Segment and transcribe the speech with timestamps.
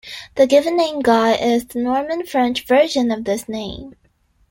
[0.33, 3.93] The given name Guy is the Norman-French version of this name.